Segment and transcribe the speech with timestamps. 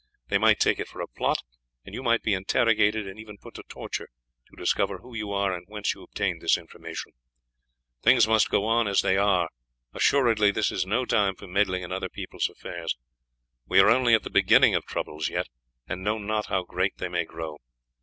[0.29, 1.43] They might take it for a plot,
[1.85, 4.09] and you might be interrogated and even put to torture
[4.47, 7.11] to discover who you are and whence you obtained this information.
[8.01, 9.51] Things must go on as they are;
[9.93, 12.97] assuredly this is no time for meddling in other people's affairs.
[13.67, 15.49] We are only at the beginning of troubles yet,
[15.87, 17.59] and know not how great they may grow.